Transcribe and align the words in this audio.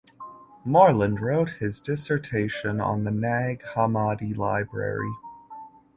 Moreland 0.65 1.19
wrote 1.19 1.51
his 1.59 1.79
dissertation 1.79 2.79
on 2.81 3.03
the 3.03 3.11
Nag 3.11 3.61
Hammadi 3.75 4.35
library. 4.35 5.13